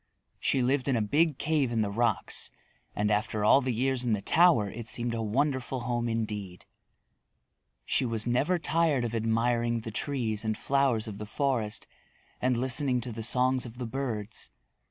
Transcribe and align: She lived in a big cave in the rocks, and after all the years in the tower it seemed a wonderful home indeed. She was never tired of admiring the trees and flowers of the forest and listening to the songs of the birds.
She 0.39 0.63
lived 0.63 0.87
in 0.87 0.95
a 0.95 1.01
big 1.03 1.37
cave 1.37 1.71
in 1.71 1.81
the 1.81 1.91
rocks, 1.91 2.49
and 2.95 3.11
after 3.11 3.45
all 3.45 3.61
the 3.61 3.71
years 3.71 4.03
in 4.03 4.13
the 4.13 4.21
tower 4.23 4.67
it 4.67 4.87
seemed 4.87 5.13
a 5.13 5.21
wonderful 5.21 5.81
home 5.81 6.09
indeed. 6.09 6.65
She 7.85 8.03
was 8.03 8.25
never 8.25 8.57
tired 8.57 9.05
of 9.05 9.13
admiring 9.13 9.81
the 9.81 9.91
trees 9.91 10.43
and 10.43 10.57
flowers 10.57 11.07
of 11.07 11.19
the 11.19 11.27
forest 11.27 11.85
and 12.41 12.57
listening 12.57 12.99
to 13.01 13.11
the 13.11 13.21
songs 13.21 13.63
of 13.63 13.77
the 13.77 13.85
birds. 13.85 14.49